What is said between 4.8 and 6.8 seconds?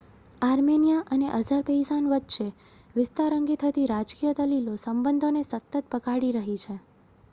સબંધોને સતત બગાડી રહી છે